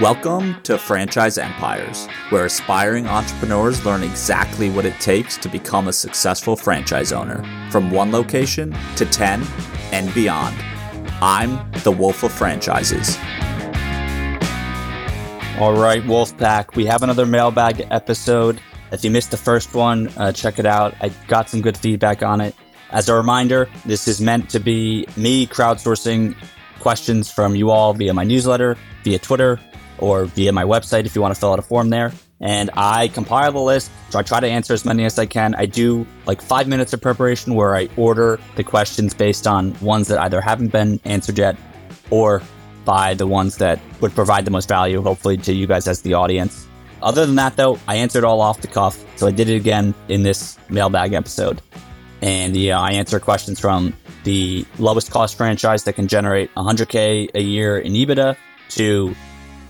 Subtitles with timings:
[0.00, 5.92] Welcome to Franchise Empires, where aspiring entrepreneurs learn exactly what it takes to become a
[5.92, 9.44] successful franchise owner, from one location to 10
[9.92, 10.56] and beyond.
[11.20, 13.18] I'm the Wolf of Franchises.
[15.60, 18.62] All right, Wolfpack, we have another mailbag episode.
[18.92, 20.94] If you missed the first one, uh, check it out.
[21.02, 22.54] I got some good feedback on it.
[22.92, 26.34] As a reminder, this is meant to be me crowdsourcing
[26.80, 29.60] questions from you all via my newsletter, via Twitter,
[30.02, 32.12] or via my website if you want to fill out a form there.
[32.40, 33.88] And I compile the list.
[34.10, 35.54] So I try to answer as many as I can.
[35.54, 40.08] I do like five minutes of preparation where I order the questions based on ones
[40.08, 41.56] that either haven't been answered yet
[42.10, 42.42] or
[42.84, 46.14] by the ones that would provide the most value, hopefully, to you guys as the
[46.14, 46.66] audience.
[47.00, 48.98] Other than that, though, I answered all off the cuff.
[49.16, 51.62] So I did it again in this mailbag episode.
[52.22, 57.40] And yeah, I answer questions from the lowest cost franchise that can generate 100K a
[57.40, 58.36] year in EBITDA
[58.70, 59.14] to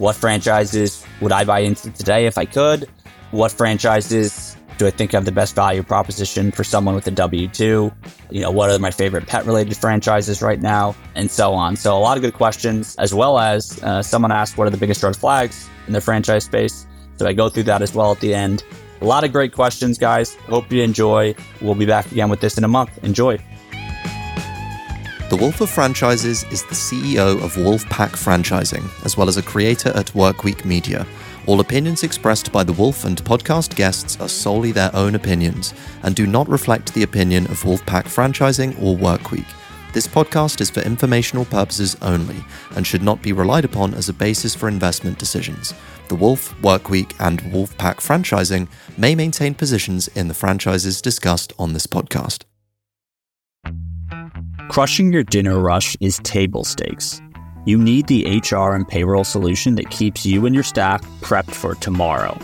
[0.02, 2.88] what franchises would I buy into today if I could?
[3.30, 7.46] What franchises do I think have the best value proposition for someone with a W
[7.46, 7.92] 2?
[8.30, 10.96] You know, what are my favorite pet related franchises right now?
[11.14, 11.76] And so on.
[11.76, 14.76] So, a lot of good questions, as well as uh, someone asked, what are the
[14.76, 16.84] biggest red flags in the franchise space?
[17.16, 18.64] So, I go through that as well at the end.
[19.02, 20.34] A lot of great questions, guys.
[20.34, 21.36] Hope you enjoy.
[21.60, 22.90] We'll be back again with this in a month.
[23.04, 23.38] Enjoy.
[25.32, 29.88] The Wolf of Franchises is the CEO of Wolfpack Franchising, as well as a creator
[29.96, 31.06] at Workweek Media.
[31.46, 35.72] All opinions expressed by the Wolf and podcast guests are solely their own opinions
[36.02, 39.46] and do not reflect the opinion of Wolfpack Franchising or Workweek.
[39.94, 42.44] This podcast is for informational purposes only
[42.76, 45.72] and should not be relied upon as a basis for investment decisions.
[46.08, 51.86] The Wolf, Workweek, and Wolfpack Franchising may maintain positions in the franchises discussed on this
[51.86, 52.42] podcast.
[54.70, 57.20] Crushing your dinner rush is table stakes.
[57.64, 61.74] You need the HR and payroll solution that keeps you and your staff prepped for
[61.74, 62.38] tomorrow.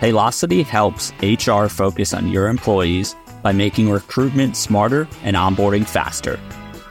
[0.00, 6.38] Paylocity helps HR focus on your employees by making recruitment smarter and onboarding faster.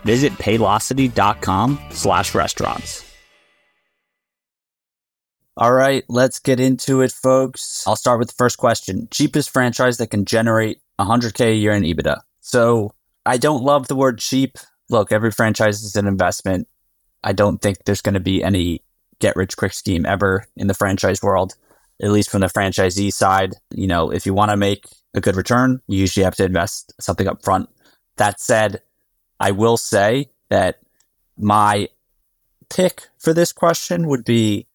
[0.04, 3.04] Visit paylocity.com slash restaurants.
[5.58, 7.88] All right, let's get into it, folks.
[7.88, 9.08] I'll start with the first question.
[9.10, 12.22] Cheapest franchise that can generate 100K a year in EBITDA.
[12.42, 12.94] So
[13.26, 14.58] I don't love the word cheap.
[14.90, 16.68] Look, every franchise is an investment.
[17.24, 18.84] I don't think there's going to be any
[19.20, 21.56] get rich quick scheme ever in the franchise world,
[22.02, 23.54] at least from the franchisee side.
[23.72, 26.94] You know, if you want to make a good return, you usually have to invest
[27.00, 27.70] something up front.
[28.18, 28.82] That said,
[29.40, 30.80] I will say that
[31.38, 31.90] my
[32.70, 34.68] pick for this question would be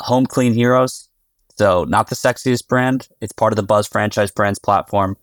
[0.00, 1.08] Home Clean Heroes.
[1.56, 3.08] So, not the sexiest brand.
[3.20, 5.16] It's part of the Buzz Franchise Brands platform.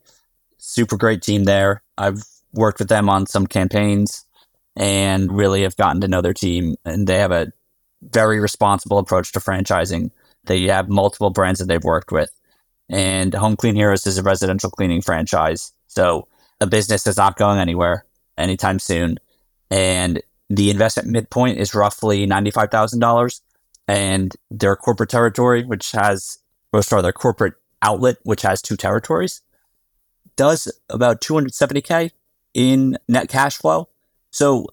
[0.58, 1.82] Super great team there.
[1.98, 4.26] I've worked with them on some campaigns
[4.76, 6.76] and really have gotten to know their team.
[6.86, 7.52] And they have a
[8.02, 10.12] very responsible approach to franchising.
[10.46, 12.30] They have multiple brands that they've worked with.
[12.90, 15.74] And Home Clean Heroes is a residential cleaning franchise.
[15.88, 16.28] So
[16.62, 18.06] a business that's not going anywhere
[18.38, 19.20] anytime soon.
[19.70, 23.42] And the investment midpoint is roughly $95,000.
[23.90, 26.40] And their corporate territory, which has,
[26.72, 29.42] or sorry, their corporate outlet, which has two territories,
[30.36, 32.12] does about 270K
[32.58, 33.88] in net cash flow.
[34.32, 34.66] So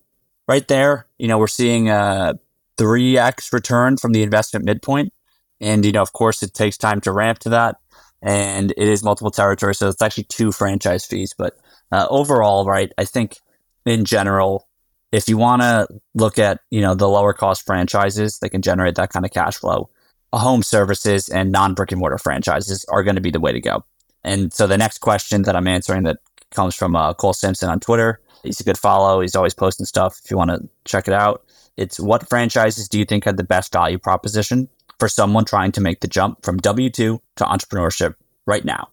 [0.48, 2.34] right there, you know, we're seeing a
[2.78, 5.12] 3x return from the investment midpoint.
[5.60, 7.76] And, you know, of course, it takes time to ramp to that.
[8.22, 9.78] And it is multiple territories.
[9.78, 11.34] So it's actually two franchise fees.
[11.36, 11.58] But
[11.92, 13.36] uh, overall, right, I think
[13.84, 14.66] in general,
[15.12, 18.94] if you want to look at, you know, the lower cost franchises that can generate
[18.94, 19.90] that kind of cash flow,
[20.32, 23.60] home services and non brick and mortar franchises are going to be the way to
[23.60, 23.84] go.
[24.24, 26.16] And so the next question that I'm answering that
[26.54, 28.20] comes from uh, Cole Simpson on Twitter.
[28.42, 29.20] He's a good follow.
[29.20, 31.44] He's always posting stuff if you want to check it out.
[31.76, 35.80] It's what franchises do you think have the best value proposition for someone trying to
[35.80, 38.14] make the jump from W 2 to entrepreneurship
[38.46, 38.88] right now?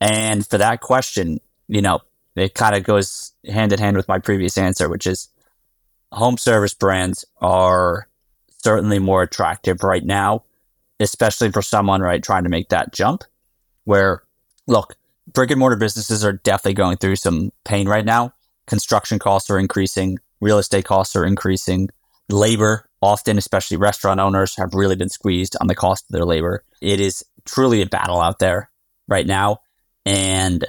[0.00, 2.00] And for that question, you know,
[2.36, 5.28] it kind of goes hand in hand with my previous answer, which is
[6.12, 8.08] home service brands are
[8.62, 10.44] certainly more attractive right now,
[11.00, 13.24] especially for someone, right, trying to make that jump.
[13.84, 14.22] Where,
[14.66, 14.96] look,
[15.32, 18.32] brick and mortar businesses are definitely going through some pain right now.
[18.66, 21.88] Construction costs are increasing, real estate costs are increasing,
[22.28, 26.64] labor, often, especially restaurant owners, have really been squeezed on the cost of their labor.
[26.80, 28.70] It is truly a battle out there
[29.08, 29.58] right now.
[30.06, 30.64] And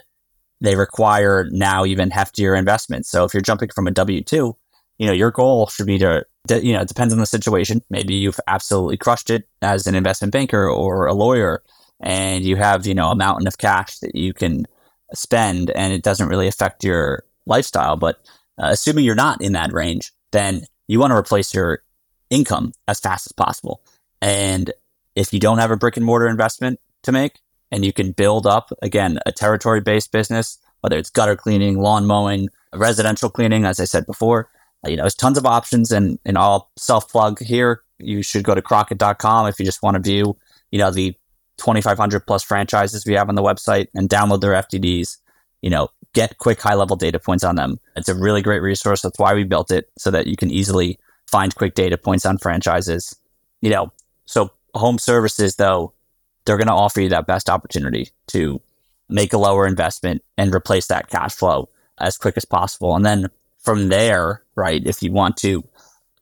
[0.62, 3.10] they require now even heftier investments.
[3.10, 4.56] So if you're jumping from a W 2,
[4.98, 7.82] you know, your goal should be to, you know, it depends on the situation.
[7.90, 11.64] Maybe you've absolutely crushed it as an investment banker or a lawyer
[12.00, 14.66] and you have, you know, a mountain of cash that you can
[15.14, 17.96] spend and it doesn't really affect your lifestyle.
[17.96, 18.18] But
[18.62, 21.82] uh, assuming you're not in that range, then you want to replace your
[22.30, 23.82] income as fast as possible.
[24.22, 24.72] And
[25.16, 27.40] if you don't have a brick and mortar investment to make
[27.72, 32.06] and you can build up, again, a territory based business, whether it's gutter cleaning, lawn
[32.06, 34.50] mowing, residential cleaning, as I said before,
[34.86, 35.92] uh, you know, there's tons of options.
[35.92, 37.82] And, and I'll self plug here.
[37.98, 40.38] You should go to crockett.com if you just want to view,
[40.72, 41.16] you know, the
[41.58, 45.18] 2,500 plus franchises we have on the website and download their FDDs.
[45.62, 47.80] You know, get quick high level data points on them.
[47.96, 49.02] It's a really great resource.
[49.02, 52.38] That's why we built it so that you can easily find quick data points on
[52.38, 53.16] franchises.
[53.62, 53.92] You know,
[54.26, 55.94] so home services though,
[56.46, 58.62] they're going to offer you that best opportunity to
[59.10, 62.96] make a lower investment and replace that cash flow as quick as possible.
[62.96, 63.30] And then
[63.60, 65.64] from there, right, if you want to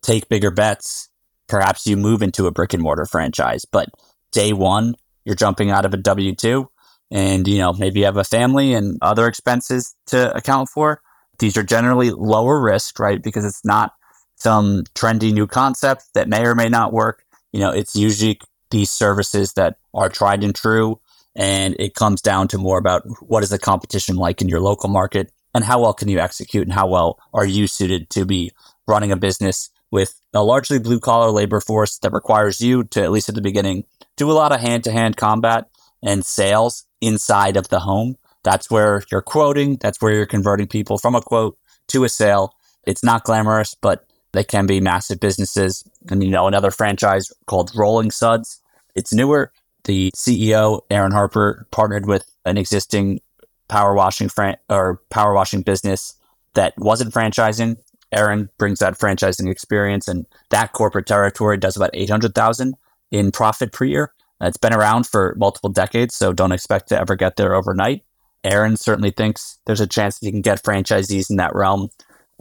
[0.02, 1.08] take bigger bets,
[1.46, 3.64] perhaps you move into a brick and mortar franchise.
[3.64, 3.90] But
[4.32, 6.68] day one, you're jumping out of a W 2
[7.10, 11.00] and you know maybe you have a family and other expenses to account for.
[11.38, 13.22] These are generally lower risk right?
[13.22, 13.92] Because it's not
[14.36, 17.24] some trendy new concept that may or may not work.
[17.52, 18.40] You know it's usually
[18.70, 21.00] these services that are tried and true
[21.36, 24.88] and it comes down to more about what is the competition like in your local
[24.88, 28.52] market and how well can you execute and how well are you suited to be
[28.86, 33.12] running a business with a largely blue collar labor force that requires you to at
[33.12, 33.84] least at the beginning
[34.16, 35.68] do a lot of hand to hand combat
[36.02, 38.16] and sales inside of the home.
[38.42, 39.76] That's where you're quoting.
[39.76, 41.58] That's where you're converting people from a quote
[41.88, 42.54] to a sale.
[42.86, 45.84] It's not glamorous, but they can be massive businesses.
[46.10, 48.60] And, you know, another franchise called Rolling Suds.
[48.94, 49.52] It's newer.
[49.84, 53.20] The CEO, Aaron Harper, partnered with an existing
[53.68, 56.14] power washing fran- or power washing business
[56.54, 57.76] that wasn't franchising.
[58.12, 62.74] Aaron brings that franchising experience and that corporate territory does about 800,000
[63.14, 64.12] in profit per year.
[64.40, 68.02] It's been around for multiple decades, so don't expect to ever get there overnight.
[68.42, 71.90] Aaron certainly thinks there's a chance that you can get franchisees in that realm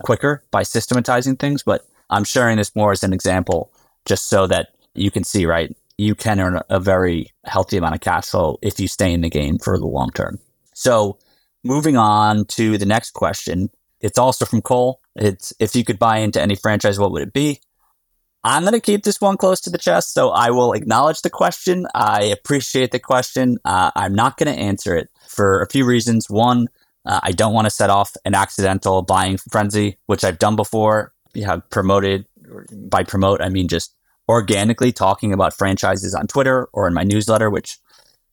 [0.01, 3.71] quicker by systematizing things, but I'm sharing this more as an example
[4.05, 5.73] just so that you can see, right?
[5.99, 9.29] You can earn a very healthy amount of cash flow if you stay in the
[9.29, 10.39] game for the long term.
[10.73, 11.19] So,
[11.63, 13.69] moving on to the next question.
[14.01, 14.99] It's also from Cole.
[15.15, 17.61] It's if you could buy into any franchise, what would it be?
[18.43, 21.29] I'm going to keep this one close to the chest, so I will acknowledge the
[21.29, 21.87] question.
[21.95, 23.57] I appreciate the question.
[23.63, 26.29] Uh, I'm not going to answer it for a few reasons.
[26.29, 26.67] One,
[27.05, 31.13] uh, I don't want to set off an accidental buying frenzy, which I've done before.
[31.33, 32.25] You have promoted,
[32.71, 33.95] by promote, I mean just
[34.27, 37.77] organically talking about franchises on Twitter or in my newsletter, which,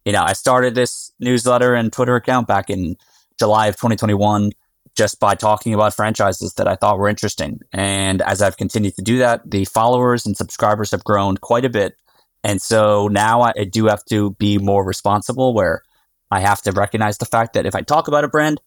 [0.04, 2.96] you know, I started this newsletter and Twitter account back in
[3.38, 4.52] July of 2021
[4.96, 7.60] just by talking about franchises that I thought were interesting.
[7.72, 11.70] And as I've continued to do that, the followers and subscribers have grown quite a
[11.70, 11.94] bit.
[12.42, 15.82] And so now I do have to be more responsible where
[16.30, 18.60] I have to recognize the fact that if I talk about a brand,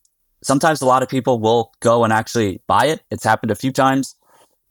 [0.44, 3.02] sometimes a lot of people will go and actually buy it.
[3.10, 4.16] It's happened a few times.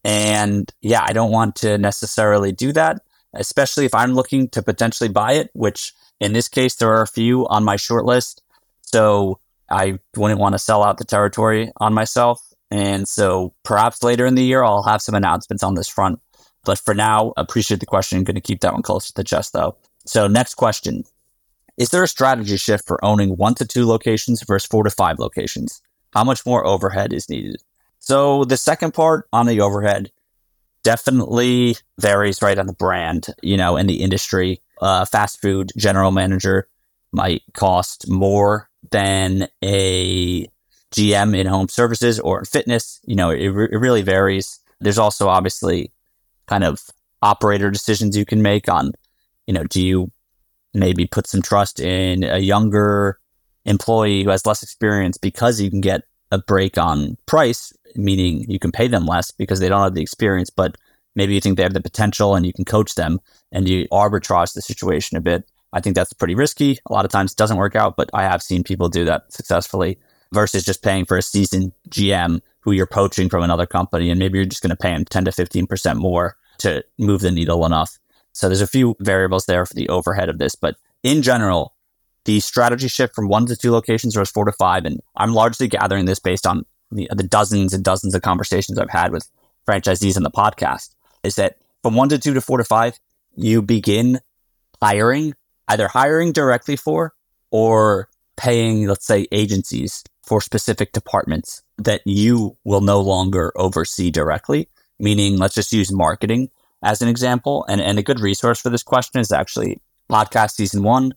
[0.05, 3.03] And yeah, I don't want to necessarily do that,
[3.35, 7.07] especially if I'm looking to potentially buy it, which in this case, there are a
[7.07, 8.43] few on my short list.
[8.83, 9.41] So
[9.73, 12.41] I wouldn't want to sell out the territory on myself.
[12.71, 16.21] And so perhaps later in the year, I'll have some announcements on this front.
[16.65, 18.19] But for now, appreciate the question.
[18.19, 19.77] I'm going to keep that one close to the chest, though.
[20.07, 21.05] So, next question
[21.77, 25.19] Is there a strategy shift for owning one to two locations versus four to five
[25.19, 25.83] locations?
[26.13, 27.57] How much more overhead is needed?
[27.99, 30.13] So, the second part on the overhead
[30.85, 34.61] definitely varies right on the brand, you know, in the industry.
[34.81, 36.69] Uh, fast food general manager
[37.13, 40.47] might cost more than a
[40.93, 43.01] GM in home services or in fitness.
[43.05, 44.61] You know, it, it really varies.
[44.81, 45.93] There's also obviously
[46.47, 46.81] kind of
[47.23, 48.93] operator decisions you can make on,
[49.47, 50.11] you know, do you
[50.75, 53.19] maybe put some trust in a younger
[53.65, 58.59] employee who has less experience because you can get a break on price, meaning you
[58.59, 60.77] can pay them less because they don't have the experience, but
[61.15, 63.21] maybe you think they have the potential and you can coach them
[63.53, 65.45] and you arbitrage the situation a bit.
[65.73, 66.79] I think that's pretty risky.
[66.87, 69.33] A lot of times it doesn't work out, but I have seen people do that
[69.33, 69.99] successfully
[70.33, 74.11] versus just paying for a seasoned GM who you're poaching from another company.
[74.11, 77.31] And maybe you're just going to pay him 10 to 15% more to move the
[77.31, 77.99] needle enough.
[78.33, 80.55] So there's a few variables there for the overhead of this.
[80.55, 81.75] But in general,
[82.25, 84.85] the strategy shift from one to two locations versus four to five.
[84.85, 88.91] And I'm largely gathering this based on the, the dozens and dozens of conversations I've
[88.91, 89.29] had with
[89.67, 92.99] franchisees on the podcast is that from one to two to four to five,
[93.35, 94.21] you begin
[94.81, 95.35] hiring
[95.69, 97.15] either hiring directly for
[97.51, 104.69] or paying, let's say, agencies for specific departments that you will no longer oversee directly.
[104.99, 106.51] Meaning, let's just use marketing
[106.83, 107.65] as an example.
[107.69, 111.15] And, and a good resource for this question is actually podcast season one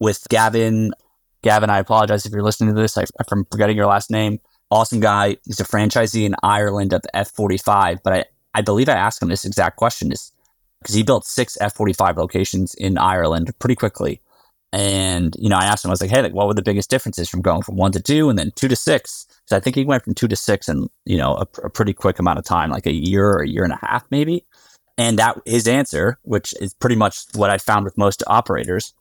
[0.00, 0.92] with Gavin.
[1.42, 2.98] Gavin, I apologize if you're listening to this.
[2.98, 4.40] I, I'm forgetting your last name.
[4.70, 5.36] Awesome guy.
[5.46, 7.98] He's a franchisee in Ireland the F45.
[8.02, 8.24] But I,
[8.54, 10.32] I believe I asked him this exact question is
[10.80, 14.20] because he built six F45 locations in Ireland pretty quickly.
[14.72, 16.90] And, you know, I asked him, I was like, hey, like, what were the biggest
[16.90, 19.26] differences from going from one to two and then two to six?
[19.46, 21.94] So I think he went from two to six in, you know, a, a pretty
[21.94, 24.44] quick amount of time, like a year or a year and a half, maybe.
[24.98, 28.92] And that his answer, which is pretty much what I found with most operators,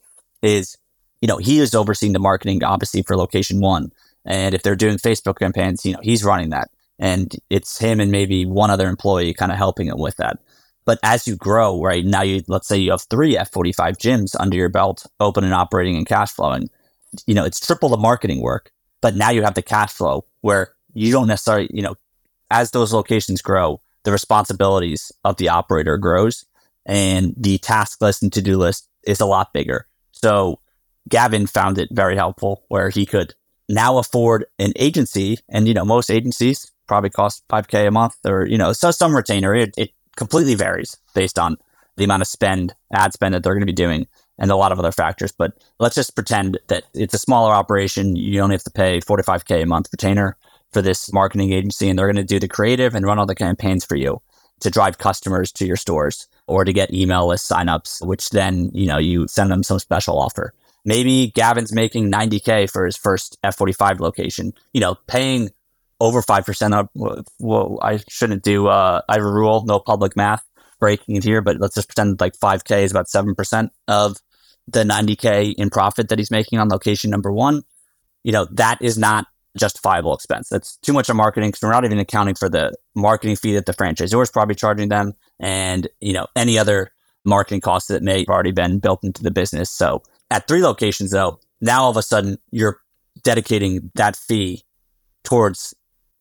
[0.41, 0.77] is,
[1.21, 3.91] you know, he is overseeing the marketing, obviously, for location one.
[4.23, 6.69] And if they're doing Facebook campaigns, you know, he's running that.
[6.99, 10.39] And it's him and maybe one other employee kind of helping him with that.
[10.87, 14.55] But as you grow, right now, you let's say you have three F45 gyms under
[14.55, 16.69] your belt, open and operating and cash flowing.
[17.27, 20.71] You know, it's triple the marketing work, but now you have the cash flow where
[20.93, 21.95] you don't necessarily, you know,
[22.49, 26.45] as those locations grow, the responsibilities of the operator grows
[26.85, 29.87] and the task list and to-do list is a lot bigger.
[30.13, 30.61] So
[31.09, 33.33] Gavin found it very helpful where he could
[33.67, 38.45] now afford an agency and, you know, most agencies probably cost 5k a month or,
[38.45, 39.53] you know, so some retainer.
[39.53, 41.55] It, it completely varies based on
[41.95, 44.07] the amount of spend, ad spend that they're going to be doing,
[44.37, 45.31] and a lot of other factors.
[45.31, 48.15] But let's just pretend that it's a smaller operation.
[48.15, 50.37] You only have to pay 45K a month retainer
[50.71, 53.35] for this marketing agency, and they're going to do the creative and run all the
[53.35, 54.21] campaigns for you
[54.59, 58.87] to drive customers to your stores or to get email list signups, which then, you
[58.87, 60.53] know, you send them some special offer.
[60.85, 65.49] Maybe Gavin's making 90K for his first F45 location, you know, paying
[65.99, 66.91] over 5% up.
[67.39, 70.43] Well, I shouldn't do, uh, I have a rule, no public math
[70.79, 74.17] breaking it here, but let's just pretend like 5K is about 7% of
[74.67, 77.63] the 90K in profit that he's making on location number one.
[78.23, 79.25] You know, that is not
[79.57, 80.49] justifiable expense.
[80.49, 83.65] That's too much of marketing because we're not even accounting for the marketing fee that
[83.65, 86.91] the franchisor is probably charging them and, you know, any other
[87.25, 89.69] marketing costs that may have already been built into the business.
[89.69, 92.79] So at three locations though, now all of a sudden you're
[93.23, 94.63] dedicating that fee
[95.23, 95.73] towards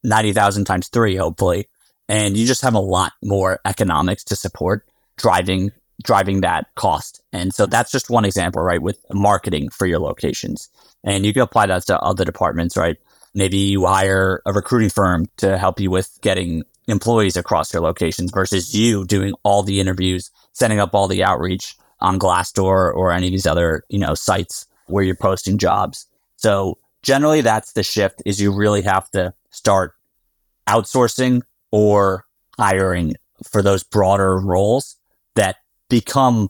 [0.07, 1.69] 90,000 times three, hopefully.
[2.09, 4.87] And you just have a lot more economics to support
[5.17, 5.73] driving,
[6.03, 7.21] driving that cost.
[7.33, 8.81] And so that's just one example, right?
[8.81, 10.69] With marketing for your locations.
[11.03, 12.97] And you can apply that to other departments, right?
[13.35, 18.31] Maybe you hire a recruiting firm to help you with getting employees across your locations
[18.31, 23.27] versus you doing all the interviews, setting up all the outreach on Glassdoor or any
[23.27, 26.07] of these other, you know, sites where you're posting jobs.
[26.37, 29.96] So generally that's the shift is you really have to start
[30.69, 32.25] outsourcing or
[32.59, 33.15] hiring
[33.49, 34.97] for those broader roles
[35.35, 35.57] that
[35.89, 36.49] become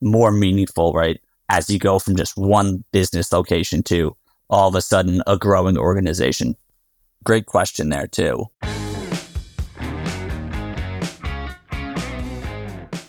[0.00, 1.20] more meaningful, right?
[1.48, 4.16] As you go from just one business location to
[4.48, 6.56] all of a sudden a growing organization.
[7.24, 8.46] Great question there, too.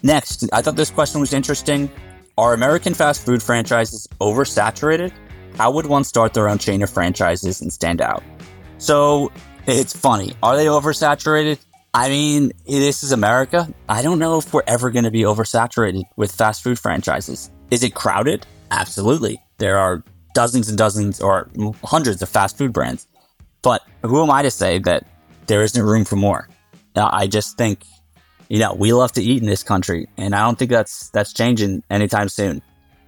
[0.03, 1.91] Next, I thought this question was interesting.
[2.37, 5.11] Are American fast food franchises oversaturated?
[5.57, 8.21] How would one start their own chain of franchises and stand out?
[8.77, 9.31] So,
[9.67, 10.35] it's funny.
[10.43, 11.59] Are they oversaturated?
[11.93, 13.73] I mean, this is America.
[13.87, 17.49] I don't know if we're ever going to be oversaturated with fast food franchises.
[17.71, 18.45] Is it crowded?
[18.69, 19.41] Absolutely.
[19.57, 20.03] There are
[20.33, 21.49] dozens and dozens or
[21.83, 23.07] hundreds of fast food brands.
[23.61, 25.07] But who am I to say that
[25.47, 26.49] there isn't room for more?
[26.95, 27.83] I just think,
[28.49, 31.33] you know, we love to eat in this country, and I don't think that's that's
[31.33, 32.61] changing anytime soon.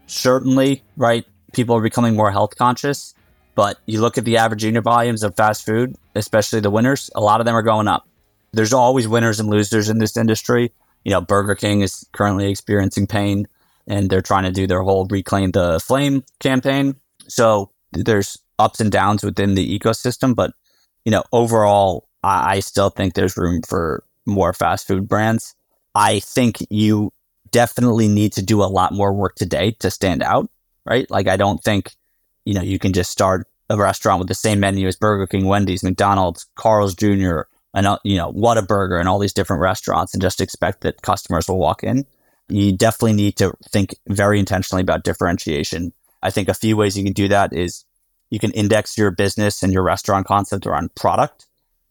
[0.08, 1.26] Certainly, right?
[1.54, 3.14] People are becoming more health conscious,
[3.58, 7.22] but you look at the average unit volumes of fast food, especially the winners, a
[7.22, 8.08] lot of them are going up.
[8.54, 10.72] There's always winners and losers in this industry.
[11.04, 13.48] You know, Burger King is currently experiencing pain
[13.88, 16.98] and they're trying to do their whole reclaim the flame campaign.
[17.28, 20.52] So there's ups and downs within the ecosystem, but
[21.04, 25.56] you know, overall, I, I still think there's room for more fast food brands.
[25.96, 27.12] I think you
[27.50, 30.48] definitely need to do a lot more work today to stand out,
[30.86, 31.10] right?
[31.10, 31.96] Like, I don't think
[32.48, 35.48] you know, you can just start a restaurant with the same menu as Burger King,
[35.48, 37.42] Wendy's, McDonald's, Carl's Jr.,
[37.74, 41.50] and, uh, you know, Whataburger and all these different restaurants and just expect that customers
[41.50, 42.06] will walk in.
[42.48, 45.92] You definitely need to think very intentionally about differentiation.
[46.24, 47.84] I think a few ways you can do that is
[48.30, 51.48] you can index your business and your restaurant concept around product.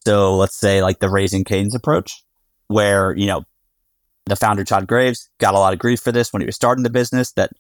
[0.07, 2.25] So let's say like the Raising Cane's approach,
[2.69, 3.45] where, you know,
[4.25, 6.83] the founder, Todd Graves, got a lot of grief for this when he was starting
[6.83, 7.51] the business that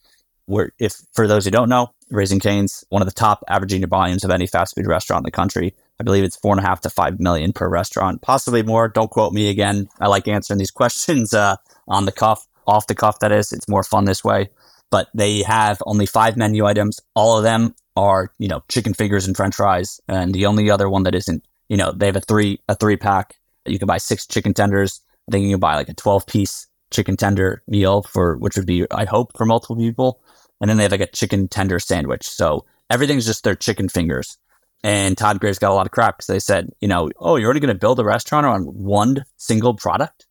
[0.46, 3.90] where if for those who don't know, Raising Cane's one of the top average unit
[3.90, 5.74] volumes of any fast food restaurant in the country.
[6.00, 8.88] I believe it's four and a half to five million per restaurant, possibly more.
[8.88, 9.88] Don't quote me again.
[10.00, 11.56] I like answering these questions uh,
[11.88, 13.18] on the cuff, off the cuff.
[13.20, 14.50] That is, it's more fun this way.
[14.90, 17.00] But they have only five menu items.
[17.14, 20.88] All of them are you know chicken fingers and French fries, and the only other
[20.88, 23.34] one that isn't, you know, they have a three a three pack.
[23.64, 25.00] You can buy six chicken tenders.
[25.28, 28.66] I think you can buy like a twelve piece chicken tender meal for which would
[28.66, 30.20] be I hope for multiple people
[30.60, 32.26] and then they have like a chicken tender sandwich.
[32.28, 34.38] So everything's just their chicken fingers.
[34.84, 37.48] And Todd Graves got a lot of crap because they said, you know, oh, you're
[37.48, 40.26] only going to build a restaurant on one single product.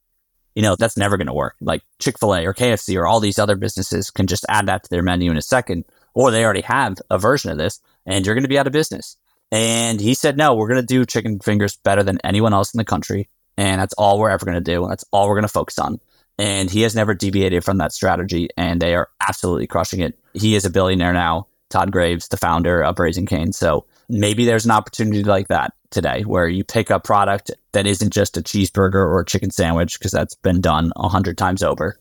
[0.55, 1.55] you know, that's never going to work.
[1.61, 4.83] Like Chick fil A or KFC or all these other businesses can just add that
[4.83, 8.25] to their menu in a second, or they already have a version of this and
[8.25, 9.17] you're going to be out of business.
[9.51, 12.77] And he said, no, we're going to do chicken fingers better than anyone else in
[12.77, 13.29] the country.
[13.57, 14.83] And that's all we're ever going to do.
[14.83, 15.99] And That's all we're going to focus on.
[16.37, 18.49] And he has never deviated from that strategy.
[18.57, 20.17] And they are absolutely crushing it.
[20.33, 21.47] He is a billionaire now.
[21.69, 23.51] Todd Graves, the founder of Raising Cane.
[23.51, 28.13] So maybe there's an opportunity like that today where you pick a product that isn't
[28.13, 31.97] just a cheeseburger or a chicken sandwich, because that's been done a hundred times over.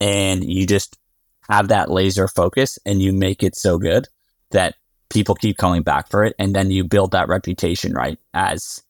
[0.00, 0.98] And you just
[1.48, 4.06] have that laser focus and you make it so good
[4.50, 4.76] that
[5.08, 6.34] people keep coming back for it.
[6.38, 8.18] And then you build that reputation, right?
[8.32, 8.82] As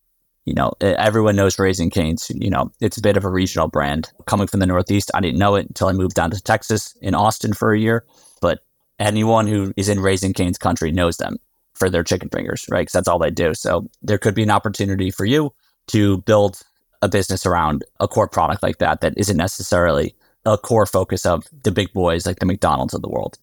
[0.44, 2.30] you know, everyone knows Raising Cane's.
[2.34, 4.11] You know, it's a bit of a regional brand.
[4.26, 7.14] Coming from the Northeast, I didn't know it until I moved down to Texas in
[7.14, 8.04] Austin for a year.
[8.40, 8.61] But
[8.99, 11.37] anyone who is in Raising Cane's country knows them
[11.75, 12.82] for their chicken fingers, right?
[12.82, 13.54] Because that's all they do.
[13.54, 15.52] So there could be an opportunity for you
[15.88, 16.61] to build
[17.02, 21.46] a business around a core product like that that isn't necessarily a core focus of
[21.62, 23.38] the big boys like the McDonald's of the world.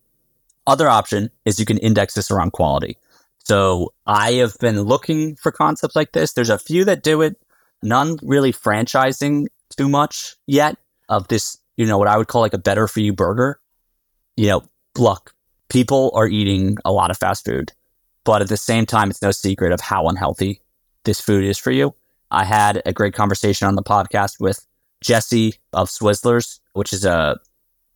[0.68, 2.98] Other option is you can index this around quality.
[3.46, 6.34] So I have been looking for concepts like this.
[6.34, 7.36] There's a few that do it,
[7.82, 10.78] none really franchising too much yet
[11.08, 13.60] of this, you know, what I would call like a better for you burger.
[14.38, 14.64] You know,
[14.98, 15.34] look,
[15.70, 17.72] people are eating a lot of fast food,
[18.24, 20.62] but at the same time, it's no secret of how unhealthy
[21.06, 21.96] this food is for you.
[22.32, 24.66] I had a great conversation on the podcast with
[25.02, 27.40] Jesse of Swizzlers, which is a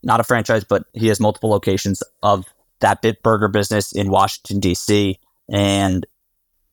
[0.02, 2.46] not a franchise, but he has multiple locations of
[2.80, 5.20] that Bit Burger business in Washington D.C
[5.50, 6.06] and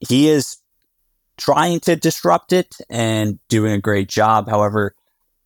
[0.00, 0.58] he is
[1.36, 4.48] trying to disrupt it and doing a great job.
[4.48, 4.94] However,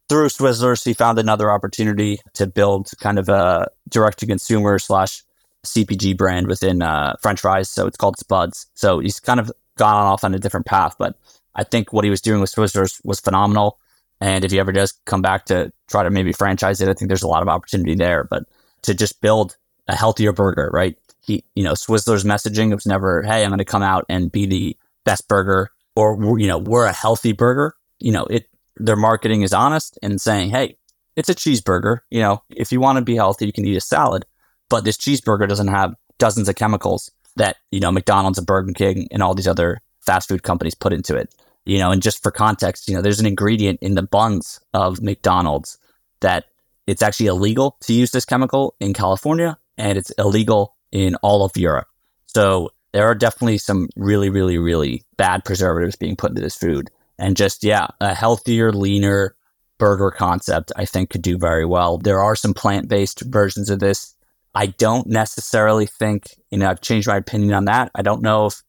[0.08, 5.22] through Swizzlers, he found another opportunity to build kind of a direct to consumer slash
[5.64, 7.70] CPG brand within uh, French fries.
[7.70, 8.66] So it's called Spuds.
[8.74, 11.16] So he's kind of gone off on a different path, but
[11.54, 13.78] I think what he was doing with Swizzlers was phenomenal.
[14.20, 17.08] And if he ever does come back to try to maybe franchise it, I think
[17.08, 18.24] there's a lot of opportunity there.
[18.24, 18.44] But
[18.82, 19.56] to just build
[19.88, 20.96] a healthier burger, right?
[21.24, 24.46] He, you know, Swizzler's messaging was never, Hey, I'm going to come out and be
[24.46, 27.74] the best burger or, you know, we're a healthy burger.
[27.98, 30.76] You know, it, their marketing is honest and saying, Hey,
[31.16, 32.00] it's a cheeseburger.
[32.10, 34.26] You know, if you want to be healthy, you can eat a salad,
[34.68, 39.08] but this cheeseburger doesn't have dozens of chemicals that, you know, McDonald's and Burger King
[39.10, 41.34] and all these other fast food companies put into it.
[41.64, 45.00] You know, and just for context, you know, there's an ingredient in the buns of
[45.00, 45.78] McDonald's
[46.20, 46.44] that
[46.87, 51.57] it's actually illegal to use this chemical in California and it's illegal in all of
[51.57, 51.88] Europe.
[52.26, 56.90] So there are definitely some really, really, really bad preservatives being put into this food.
[57.18, 59.35] And just, yeah, a healthier, leaner
[59.78, 61.98] burger concept, I think could do very well.
[61.98, 64.14] There are some plant based versions of this.
[64.54, 67.90] I don't necessarily think, you know, I've changed my opinion on that.
[67.94, 68.62] I don't know if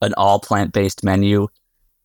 [0.00, 1.48] an all plant based menu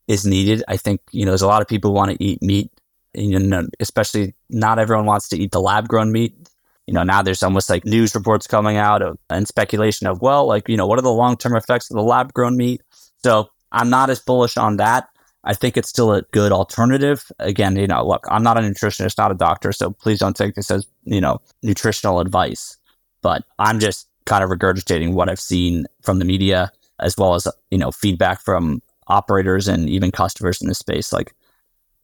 [0.07, 0.63] is needed.
[0.67, 2.71] I think, you know, there's a lot of people who want to eat meat,
[3.13, 6.49] you know, especially not everyone wants to eat the lab grown meat
[6.87, 10.47] you know, now there's almost like news reports coming out of and speculation of, well,
[10.47, 12.81] like, you know, what are the long term effects of the lab grown meat?
[13.23, 15.09] So I'm not as bullish on that.
[15.43, 17.29] I think it's still a good alternative.
[17.39, 20.55] Again, you know, look, I'm not a nutritionist, not a doctor, so please don't take
[20.55, 22.77] this as, you know, nutritional advice.
[23.21, 27.47] But I'm just kind of regurgitating what I've seen from the media as well as,
[27.69, 31.13] you know, feedback from operators and even customers in this space.
[31.13, 31.33] Like,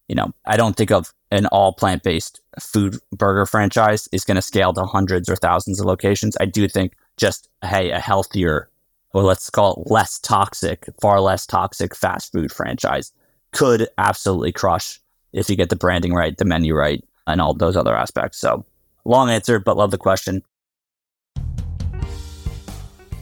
[0.08, 4.36] you know, I don't think of an all plant based food burger franchise is going
[4.36, 6.38] to scale to hundreds or thousands of locations.
[6.40, 8.70] I do think just, hey, a healthier,
[9.14, 13.12] or let's call it less toxic, far less toxic fast food franchise
[13.52, 15.00] could absolutely crush
[15.32, 18.38] if you get the branding right, the menu right, and all those other aspects.
[18.40, 18.66] So,
[19.06, 20.44] long answer, but love the question.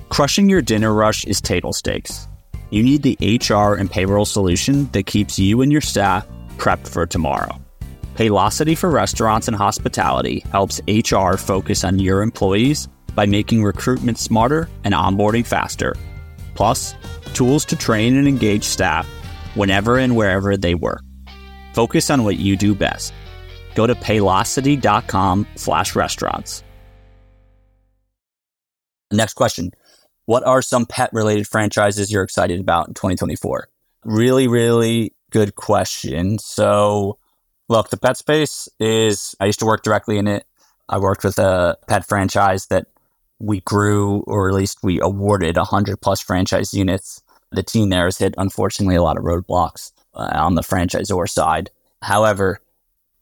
[0.10, 2.28] Crushing your dinner rush is table stakes.
[2.70, 6.26] You need the HR and payroll solution that keeps you and your staff
[6.62, 7.60] prepped for tomorrow.
[8.16, 14.70] Paylocity for restaurants and hospitality helps HR focus on your employees by making recruitment smarter
[14.84, 15.96] and onboarding faster.
[16.54, 16.94] Plus,
[17.34, 19.08] tools to train and engage staff
[19.56, 21.02] whenever and wherever they work.
[21.74, 23.14] Focus on what you do best.
[23.76, 26.64] Go to paylocity.com slash restaurants.
[29.12, 29.72] Next question.
[30.26, 33.68] What are some pet related franchises you're excited about in 2024?
[34.06, 36.38] Really, really good question.
[36.38, 37.18] So,
[37.68, 40.46] look, the pet space is, I used to work directly in it.
[40.88, 42.88] I worked with a pet franchise that
[43.40, 47.24] we grew, or at least we awarded 100 plus franchise units.
[47.52, 51.72] The team there has hit, unfortunately, a lot of roadblocks uh, on the franchisor side.
[52.02, 52.62] However,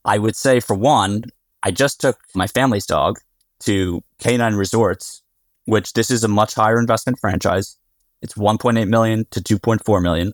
[0.04, 1.24] I would say, for one,
[1.64, 3.20] I just took my family's dog
[3.62, 5.22] to Canine Resorts,
[5.66, 7.78] which this is a much higher investment franchise.
[8.22, 10.34] It's 1.8 million to 2.4 million.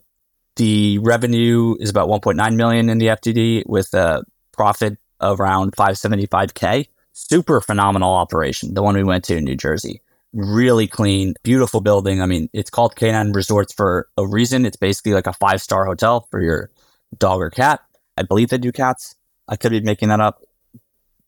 [0.55, 6.87] The revenue is about 1.9 million in the FDD with a profit around 575K.
[7.11, 10.01] Super phenomenal operation, the one we went to in New Jersey.
[10.33, 12.21] Really clean, beautiful building.
[12.21, 14.65] I mean, it's called Canine Resorts for a reason.
[14.65, 16.69] It's basically like a five star hotel for your
[17.17, 17.81] dog or cat.
[18.17, 19.15] I believe they do cats.
[19.47, 20.41] I could be making that up.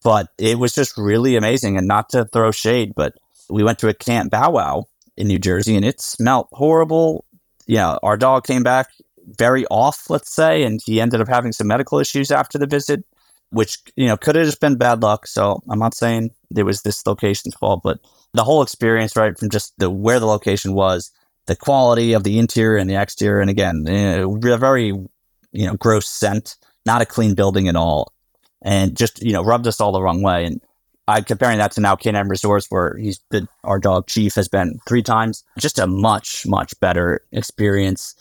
[0.03, 1.77] But it was just really amazing.
[1.77, 3.13] And not to throw shade, but
[3.49, 4.85] we went to a Camp Bow Wow
[5.15, 7.25] in New Jersey and it smelled horrible.
[7.65, 8.89] Yeah, our dog came back
[9.27, 13.03] very off, let's say, and he ended up having some medical issues after the visit,
[13.49, 15.27] which, you know, could have just been bad luck.
[15.27, 17.99] So I'm not saying it was this location's fault, but
[18.33, 21.11] the whole experience, right, from just the where the location was,
[21.45, 25.75] the quality of the interior and the exterior, and again, eh, a very, you know,
[25.75, 28.13] gross scent, not a clean building at all
[28.61, 30.45] and just you know rubbed us all the wrong way.
[30.45, 30.61] And
[31.07, 34.79] I'm comparing that to now Canine Resorts, where he's been our dog Chief has been
[34.87, 35.43] three times.
[35.57, 38.15] Just a much much better experience,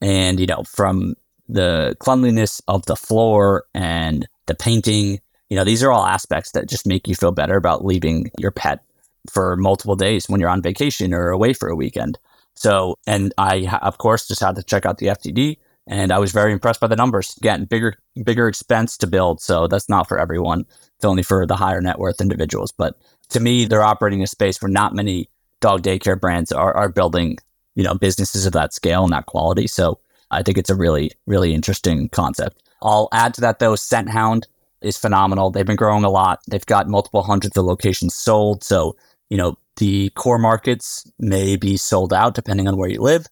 [0.00, 1.14] and you know from
[1.48, 5.20] the cleanliness of the floor and the painting.
[5.48, 8.50] You know, these are all aspects that just make you feel better about leaving your
[8.50, 8.84] pet
[9.30, 12.18] for multiple days when you're on vacation or away for a weekend.
[12.54, 15.56] So, and I, of course, just had to check out the FDD
[15.88, 17.34] and I was very impressed by the numbers.
[17.38, 20.66] Again, bigger bigger expense to build, so that's not for everyone.
[20.96, 22.72] It's only for the higher net worth individuals.
[22.72, 22.98] But
[23.30, 25.30] to me, they're operating a space where not many
[25.60, 27.38] dog daycare brands are, are building,
[27.78, 29.68] you know, businesses of that scale and that quality.
[29.68, 30.00] So
[30.32, 32.60] I think it's a really, really interesting concept.
[32.82, 34.46] I'll add to that though, Scenthound
[34.82, 35.50] is phenomenal.
[35.50, 36.40] They've been growing a lot.
[36.48, 38.64] They've got multiple hundreds of locations sold.
[38.64, 38.96] So,
[39.30, 43.26] you know, the core markets may be sold out depending on where you live,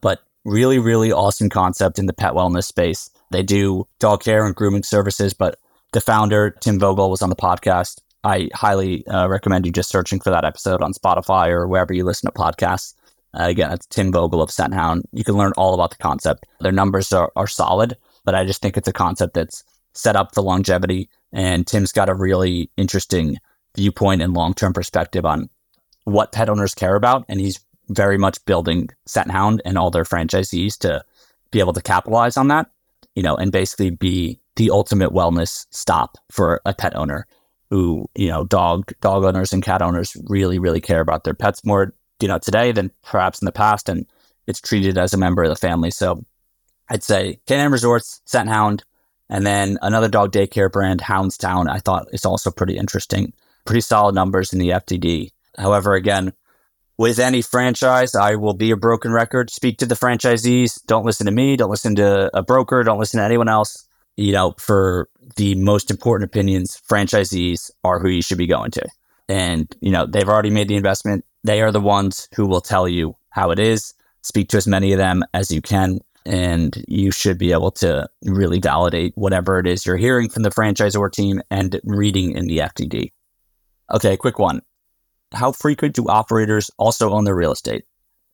[0.00, 3.10] but really, really awesome concept in the pet wellness space.
[3.30, 5.58] They do dog care and grooming services, but
[5.92, 8.00] the founder, Tim Vogel, was on the podcast.
[8.24, 12.04] I highly uh, recommend you just searching for that episode on Spotify or wherever you
[12.04, 12.94] listen to podcasts.
[13.32, 15.02] Uh, again, it's Tim Vogel of Scenthound.
[15.12, 16.46] You can learn all about the concept.
[16.60, 19.64] Their numbers are, are solid, but I just think it's a concept that's
[19.94, 21.08] set up for longevity.
[21.32, 23.38] And Tim's got a really interesting
[23.76, 25.48] viewpoint and long term perspective on
[26.04, 27.24] what pet owners care about.
[27.28, 31.04] And he's very much building Scenthound and all their franchisees to
[31.50, 32.68] be able to capitalize on that,
[33.14, 37.26] you know, and basically be the ultimate wellness stop for a pet owner
[37.70, 41.64] who, you know, dog dog owners and cat owners really, really care about their pets
[41.64, 43.88] more, you know, today than perhaps in the past.
[43.88, 44.06] And
[44.46, 45.90] it's treated as a member of the family.
[45.90, 46.24] So
[46.88, 48.82] I'd say Canine Resorts, Scenthound,
[49.28, 53.32] and then another dog daycare brand, Houndstown, I thought is also pretty interesting.
[53.64, 55.30] Pretty solid numbers in the FDD.
[55.56, 56.32] However, again,
[56.98, 59.48] with any franchise, I will be a broken record.
[59.48, 60.84] Speak to the franchisees.
[60.86, 61.56] Don't listen to me.
[61.56, 62.82] Don't listen to a broker.
[62.82, 63.86] Don't listen to anyone else.
[64.16, 68.86] You know, for the most important opinions, franchisees are who you should be going to.
[69.28, 71.24] And, you know, they've already made the investment.
[71.44, 73.94] They are the ones who will tell you how it is.
[74.22, 76.00] Speak to as many of them as you can.
[76.26, 80.50] And you should be able to really validate whatever it is you're hearing from the
[80.50, 83.12] franchisor team and reading in the FDD.
[83.90, 84.60] Okay, quick one
[85.32, 87.84] how frequent do operators also own their real estate?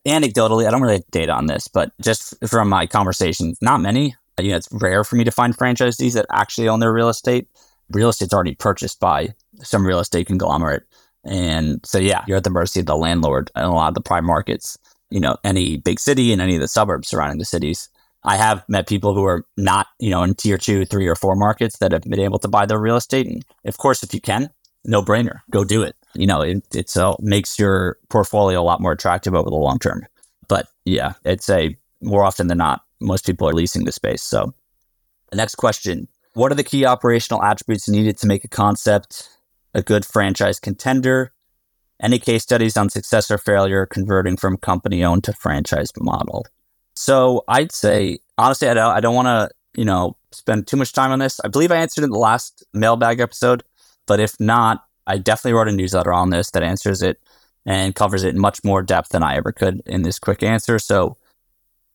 [0.07, 4.15] Anecdotally, I don't really have data on this, but just from my conversations, not many.
[4.39, 7.09] Uh, you know, it's rare for me to find franchisees that actually own their real
[7.09, 7.49] estate.
[7.91, 10.85] Real estate's already purchased by some real estate conglomerate.
[11.27, 14.01] And so, yeah, you're at the mercy of the landlord in a lot of the
[14.01, 14.79] prime markets,
[15.11, 17.89] you know, any big city and any of the suburbs surrounding the cities.
[18.23, 21.37] I have met people who are not, you know, in tier two, three, or four
[21.37, 23.27] markets that have been able to buy their real estate.
[23.27, 24.51] And of course, if you can,
[24.85, 28.81] no brainer, go do it you know, it it's uh, makes your portfolio a lot
[28.81, 30.07] more attractive over the long term.
[30.49, 34.23] But yeah, it's a more often than not, most people are leasing the space.
[34.23, 34.55] So
[35.31, 39.29] the next question, what are the key operational attributes needed to make a concept
[39.77, 41.33] a good franchise contender?
[42.01, 46.47] Any case studies on success or failure converting from company owned to franchise model?
[46.95, 50.93] So I'd say, honestly, I don't, I don't want to, you know, spend too much
[50.93, 51.39] time on this.
[51.45, 53.63] I believe I answered in the last mailbag episode,
[54.07, 57.21] but if not, I definitely wrote a newsletter on this that answers it
[57.67, 60.79] and covers it in much more depth than I ever could in this quick answer.
[60.79, 61.17] So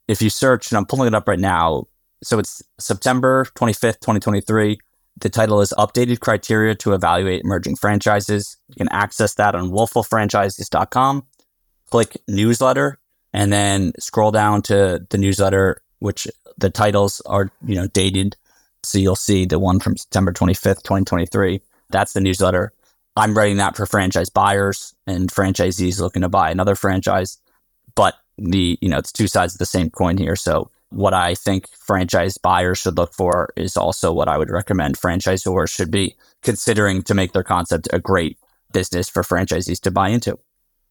[0.08, 1.86] if you search, and I'm pulling it up right now,
[2.24, 4.80] so it's September 25th, 2023.
[5.18, 8.58] The title is Updated Criteria to Evaluate Emerging Franchises.
[8.70, 11.26] You can access that on wolfoffranchises.com.
[11.90, 13.00] Click newsletter
[13.34, 18.36] and then scroll down to the newsletter, which the titles are, you know, dated.
[18.84, 21.62] So you'll see the one from September 25th, 2023.
[21.90, 22.74] That's the newsletter.
[23.16, 27.38] I'm writing that for franchise buyers and franchisees looking to buy another franchise.
[27.94, 30.36] But the, you know, it's two sides of the same coin here.
[30.36, 34.98] So what I think franchise buyers should look for is also what I would recommend
[34.98, 38.38] franchisors should be considering to make their concept a great
[38.72, 40.38] business for franchisees to buy into.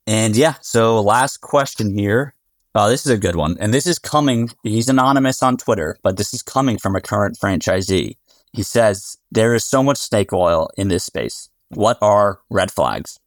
[0.07, 2.35] And yeah, so last question here.
[2.75, 3.57] Uh, this is a good one.
[3.59, 7.37] And this is coming, he's anonymous on Twitter, but this is coming from a current
[7.39, 8.17] franchisee.
[8.53, 11.51] He says, There is so much snake oil in this space.
[11.69, 13.19] What are red flags?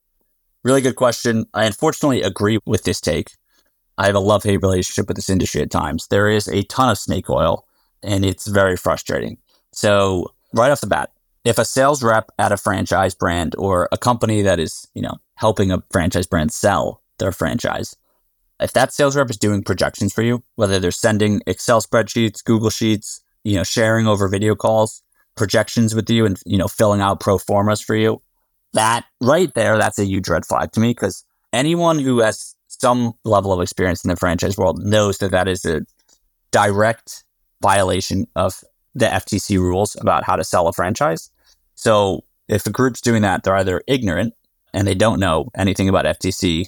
[0.63, 1.45] Really good question.
[1.53, 3.31] I unfortunately agree with this take.
[3.97, 6.07] I have a love hate relationship with this industry at times.
[6.07, 7.67] There is a ton of snake oil
[8.01, 9.37] and it's very frustrating.
[9.71, 11.11] So, right off the bat,
[11.43, 15.17] if a sales rep at a franchise brand or a company that is, you know,
[15.35, 17.95] helping a franchise brand sell their franchise,
[18.59, 22.69] if that sales rep is doing projections for you, whether they're sending Excel spreadsheets, Google
[22.69, 25.01] Sheets, you know, sharing over video calls,
[25.35, 28.21] projections with you and, you know, filling out pro formas for you,
[28.73, 33.13] that right there, that's a huge red flag to me because anyone who has some
[33.23, 35.85] level of experience in the franchise world knows that that is a
[36.51, 37.23] direct
[37.61, 38.61] violation of
[38.93, 41.29] the FTC rules about how to sell a franchise.
[41.75, 44.33] So if the group's doing that, they're either ignorant
[44.73, 46.65] and they don't know anything about FTC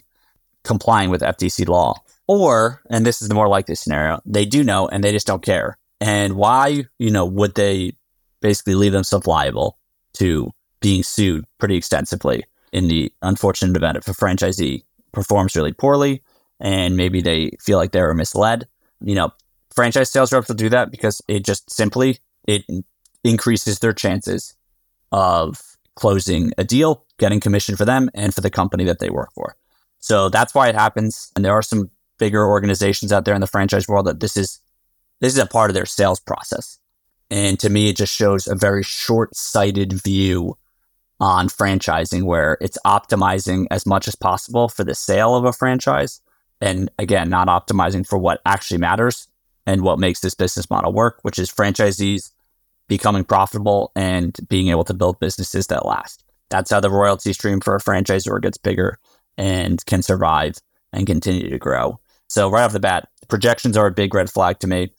[0.63, 4.87] complying with FTC law, or, and this is the more likely scenario, they do know
[4.87, 5.77] and they just don't care.
[5.99, 7.97] And why, you know, would they
[8.39, 9.77] basically leave themselves liable
[10.13, 10.49] to
[10.79, 14.83] being sued pretty extensively in the unfortunate event if a franchisee
[15.15, 16.21] performs really poorly
[16.59, 18.67] and maybe they feel like they were misled?
[19.01, 19.31] You know,
[19.73, 22.63] franchise sales reps will do that because it just simply it
[23.23, 24.55] increases their chances
[25.11, 25.59] of
[25.95, 29.55] closing a deal, getting commission for them and for the company that they work for.
[29.99, 31.31] So that's why it happens.
[31.35, 34.59] And there are some bigger organizations out there in the franchise world that this is
[35.21, 36.77] this is a part of their sales process.
[37.31, 40.57] And to me, it just shows a very short-sighted view
[41.19, 46.21] on franchising where it's optimizing as much as possible for the sale of a franchise.
[46.61, 49.27] And again, not optimizing for what actually matters
[49.65, 52.31] and what makes this business model work, which is franchisees
[52.87, 56.23] becoming profitable and being able to build businesses that last.
[56.49, 58.99] That's how the royalty stream for a franchisor gets bigger
[59.37, 60.55] and can survive
[60.93, 61.99] and continue to grow.
[62.27, 64.91] So right off the bat, projections are a big red flag to me.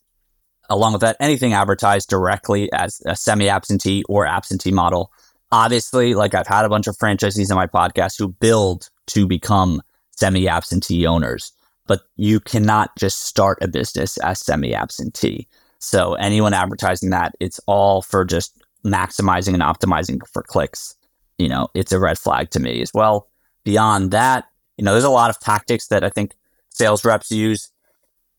[0.69, 5.11] Along with that, anything advertised directly as a semi-absentee or absentee model.
[5.51, 9.81] Obviously, like I've had a bunch of franchisees in my podcast who build to become
[10.11, 11.53] semi-absentee owners,
[11.87, 15.47] but you cannot just start a business as semi-absentee.
[15.79, 20.95] So anyone advertising that, it's all for just maximizing and optimizing for clicks.
[21.37, 23.29] You know, it's a red flag to me as well.
[23.63, 24.45] Beyond that,
[24.77, 26.35] you know, there's a lot of tactics that I think
[26.69, 27.71] sales reps use.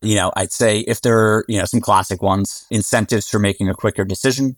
[0.03, 3.69] You know, I'd say if there are, you know, some classic ones, incentives for making
[3.69, 4.57] a quicker decision.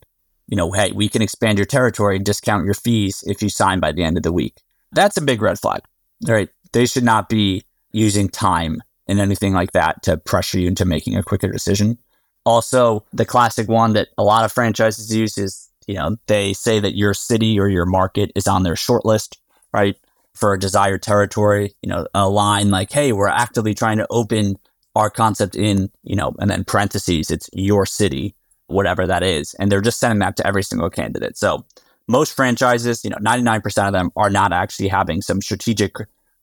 [0.51, 3.81] You know, hey, we can expand your territory and discount your fees if you sign
[3.81, 4.61] by the end of the week.
[4.93, 5.83] That's a big red flag,
[6.27, 6.51] right?
[6.73, 11.17] They should not be using time and anything like that to pressure you into making
[11.17, 11.97] a quicker decision.
[12.45, 16.81] Also, the classic one that a lot of franchises use is, you know, they say
[16.81, 19.41] that your city or your market is on their short list,
[19.73, 19.97] right?
[20.35, 24.57] for a desired territory, you know, a line like, hey, we're actively trying to open
[24.95, 28.35] our concept in, you know, and then parentheses, it's your city,
[28.71, 29.55] whatever that is.
[29.55, 31.37] And they're just sending that to every single candidate.
[31.37, 31.65] So
[32.07, 35.95] most franchises, you know, 99% of them are not actually having some strategic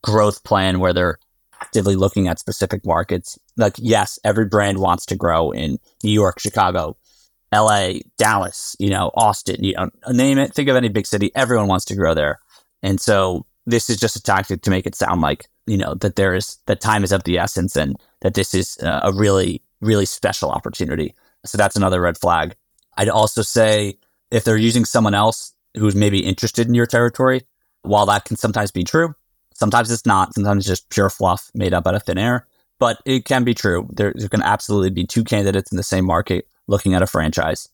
[0.02, 1.18] growth plan where they're
[1.62, 3.38] actively looking at specific markets.
[3.56, 6.98] Like, yes, every brand wants to grow in New York, Chicago,
[7.54, 10.54] LA, Dallas, you know, Austin, you know, name it.
[10.54, 11.32] Think of any big city.
[11.36, 12.40] Everyone wants to grow there.
[12.84, 16.16] And so this is just a tactic to make it sound like you know that
[16.16, 20.06] there is that time is of the essence and that this is a really really
[20.06, 21.14] special opportunity
[21.48, 22.56] so that's another red flag.
[22.98, 23.98] I'd also say
[24.32, 27.44] if they're using someone else who's maybe interested in your territory
[27.84, 29.14] while that can sometimes be true
[29.58, 30.34] sometimes it's not.
[30.34, 32.48] Sometimes it's just pure fluff made up out of thin air.
[32.80, 33.90] But it can be true.
[33.92, 37.70] There, there can absolutely be two candidates in the same market looking at a franchise.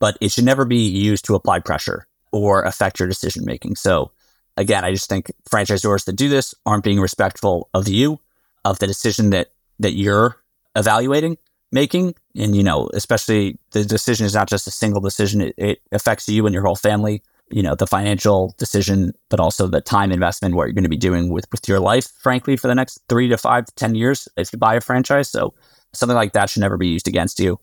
[0.00, 4.12] But it should never be used to apply pressure or affect your decision making so
[4.56, 8.20] again, I just think franchisors that do this aren't being respectful of you,
[8.64, 10.36] of the decision that that you're
[10.76, 11.38] evaluating,
[11.72, 15.82] making, and you know, especially the decision is not just a single decision; it, it
[15.92, 17.22] affects you and your whole family.
[17.50, 20.96] You know, the financial decision, but also the time investment, what you're going to be
[20.96, 24.28] doing with with your life, frankly, for the next three to five to ten years
[24.36, 25.28] if you buy a franchise.
[25.28, 25.54] So
[25.92, 27.58] something like that should never be used against you.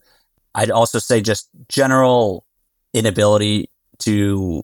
[0.56, 2.46] I'd also say just general
[2.94, 4.64] inability to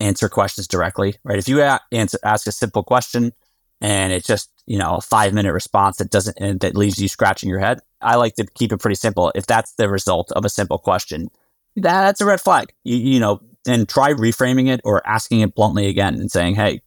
[0.00, 1.38] answer questions directly, right?
[1.38, 3.32] If you a- answer, ask a simple question
[3.80, 7.48] and it's just, you know, a five minute response that doesn't, that leaves you scratching
[7.48, 9.32] your head, I like to keep it pretty simple.
[9.34, 11.30] If that's the result of a simple question,
[11.76, 15.88] that's a red flag, you, you know, and try reframing it or asking it bluntly
[15.88, 16.82] again and saying, Hey,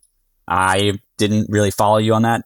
[0.48, 2.46] I didn't really follow you on that.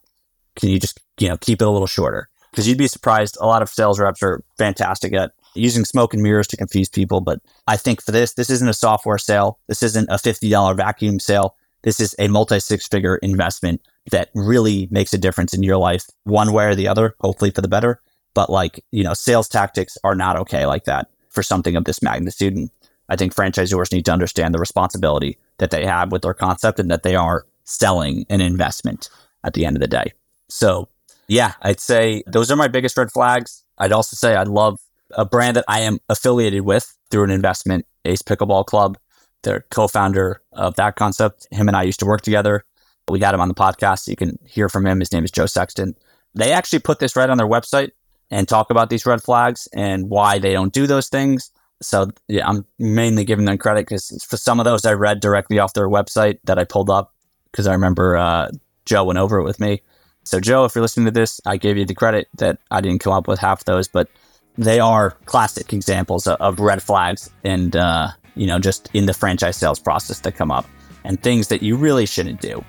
[0.55, 2.29] Can you just, you know, keep it a little shorter?
[2.51, 3.37] Because you'd be surprised.
[3.41, 7.21] A lot of sales reps are fantastic at using smoke and mirrors to confuse people.
[7.21, 9.59] But I think for this, this isn't a software sale.
[9.67, 11.55] This isn't a $50 vacuum sale.
[11.83, 13.81] This is a multi six figure investment
[14.11, 17.61] that really makes a difference in your life, one way or the other, hopefully for
[17.61, 18.01] the better.
[18.33, 22.01] But like, you know, sales tactics are not okay like that for something of this
[22.01, 22.55] magnitude.
[22.55, 22.69] And
[23.09, 26.91] I think franchisors need to understand the responsibility that they have with their concept and
[26.91, 29.09] that they are selling an investment
[29.43, 30.13] at the end of the day.
[30.49, 30.89] So,
[31.27, 33.63] yeah, I'd say those are my biggest red flags.
[33.77, 34.79] I'd also say I love
[35.11, 38.97] a brand that I am affiliated with through an investment, Ace Pickleball Club.
[39.43, 41.47] They're co-founder of that concept.
[41.51, 42.65] Him and I used to work together.
[43.09, 44.07] We got him on the podcast.
[44.07, 44.99] you can hear from him.
[44.99, 45.95] His name is Joe Sexton.
[46.33, 47.91] They actually put this right on their website
[48.31, 51.51] and talk about these red flags and why they don't do those things.
[51.81, 55.59] So yeah, I'm mainly giving them credit because for some of those I read directly
[55.59, 57.13] off their website that I pulled up
[57.51, 58.49] because I remember uh,
[58.85, 59.81] Joe went over it with me.
[60.23, 63.01] So Joe, if you're listening to this, I gave you the credit that I didn't
[63.01, 64.09] come up with half those, but
[64.57, 69.13] they are classic examples of, of red flags and uh, you know just in the
[69.13, 70.65] franchise sales process that come up
[71.03, 72.63] and things that you really shouldn't do.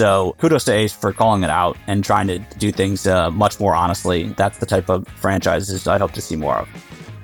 [0.00, 3.60] So kudos to Ace for calling it out and trying to do things uh, much
[3.60, 4.28] more honestly.
[4.30, 6.68] That's the type of franchises I hope to see more of.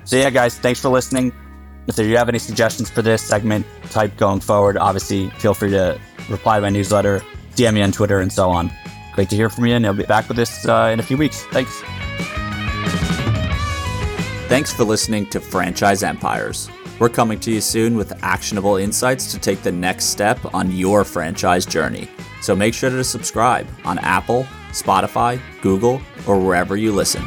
[0.03, 1.33] So yeah, guys, thanks for listening.
[1.87, 5.99] If you have any suggestions for this segment type going forward, obviously feel free to
[6.29, 7.23] reply to my newsletter,
[7.55, 8.71] DM me on Twitter, and so on.
[9.15, 11.17] Great to hear from you, and I'll be back with this uh, in a few
[11.17, 11.45] weeks.
[11.45, 11.81] Thanks.
[14.49, 16.69] Thanks for listening to Franchise Empires.
[16.99, 21.03] We're coming to you soon with actionable insights to take the next step on your
[21.03, 22.07] franchise journey.
[22.47, 27.21] So make sure to subscribe on Apple, Spotify, Google, or wherever you listen.